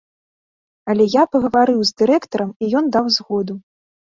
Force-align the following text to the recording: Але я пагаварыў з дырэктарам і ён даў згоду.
Але 0.93 1.05
я 1.15 1.23
пагаварыў 1.35 1.79
з 1.91 1.95
дырэктарам 2.03 2.51
і 2.65 2.73
ён 2.81 2.85
даў 2.97 3.05
згоду. 3.19 3.53